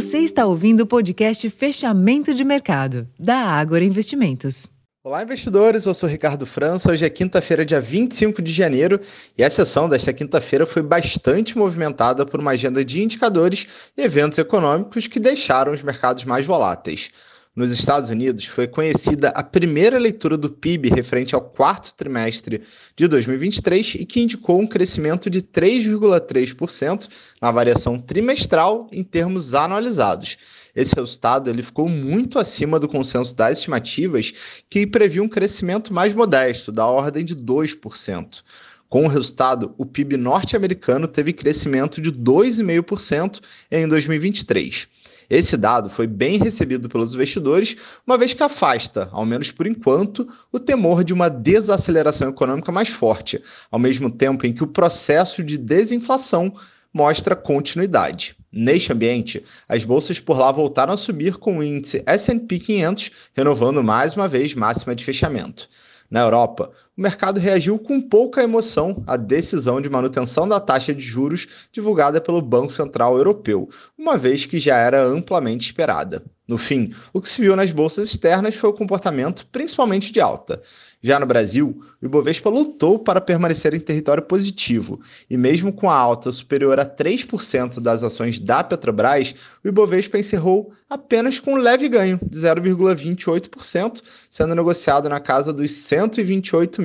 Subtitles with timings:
[0.00, 4.66] Você está ouvindo o podcast Fechamento de Mercado, da Ágora Investimentos.
[5.04, 5.84] Olá, investidores.
[5.84, 6.90] Eu sou Ricardo França.
[6.90, 8.98] Hoje é quinta-feira, dia 25 de janeiro,
[9.36, 14.38] e a sessão desta quinta-feira foi bastante movimentada por uma agenda de indicadores e eventos
[14.38, 17.10] econômicos que deixaram os mercados mais voláteis.
[17.54, 22.62] Nos Estados Unidos, foi conhecida a primeira leitura do PIB referente ao quarto trimestre
[22.94, 27.08] de 2023 e que indicou um crescimento de 3,3%
[27.42, 30.38] na variação trimestral em termos anualizados.
[30.76, 34.32] Esse resultado ele ficou muito acima do consenso das estimativas,
[34.70, 38.44] que previa um crescimento mais modesto, da ordem de 2%.
[38.90, 43.40] Com o resultado, o PIB norte-americano teve crescimento de 2,5%
[43.70, 44.88] em 2023.
[45.30, 50.26] Esse dado foi bem recebido pelos investidores, uma vez que afasta, ao menos por enquanto,
[50.50, 53.40] o temor de uma desaceleração econômica mais forte,
[53.70, 56.52] ao mesmo tempo em que o processo de desinflação
[56.92, 58.34] mostra continuidade.
[58.50, 63.84] Neste ambiente, as bolsas por lá voltaram a subir com o índice S&P 500 renovando
[63.84, 65.68] mais uma vez máxima de fechamento.
[66.10, 71.00] Na Europa, o mercado reagiu com pouca emoção à decisão de manutenção da taxa de
[71.00, 76.22] juros divulgada pelo Banco Central Europeu, uma vez que já era amplamente esperada.
[76.46, 80.60] No fim, o que se viu nas bolsas externas foi o comportamento principalmente de alta.
[81.00, 85.94] Já no Brasil, o Ibovespa lutou para permanecer em território positivo, e mesmo com a
[85.94, 91.88] alta superior a 3% das ações da Petrobras, o Ibovespa encerrou apenas com um leve
[91.88, 95.70] ganho de 0,28%, sendo negociado na casa dos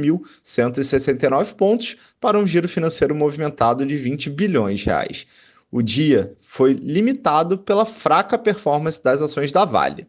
[0.07, 5.27] 128.169 pontos para um giro financeiro movimentado de 20 bilhões de reais.
[5.71, 10.07] O dia foi limitado pela fraca performance das ações da Vale.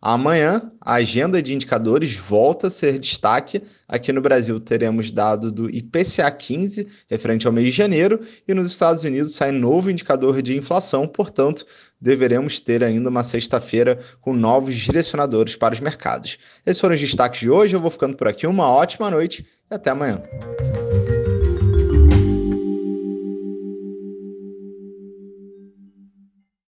[0.00, 3.62] Amanhã, a agenda de indicadores volta a ser destaque.
[3.88, 8.70] Aqui no Brasil, teremos dado do IPCA 15, referente ao mês de janeiro, e nos
[8.70, 11.66] Estados Unidos sai novo indicador de inflação, portanto,
[12.00, 16.38] deveremos ter ainda uma sexta-feira com novos direcionadores para os mercados.
[16.64, 17.74] Esses foram os destaques de hoje.
[17.74, 18.46] Eu vou ficando por aqui.
[18.46, 20.22] Uma ótima noite e até amanhã.